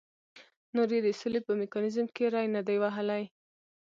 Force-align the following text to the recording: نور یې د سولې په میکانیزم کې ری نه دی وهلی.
نور 0.75 0.89
یې 0.95 0.99
د 1.03 1.07
سولې 1.19 1.39
په 1.47 1.51
میکانیزم 1.61 2.07
کې 2.15 2.25
ری 2.33 2.45
نه 2.55 2.61
دی 2.67 2.77
وهلی. 2.83 3.23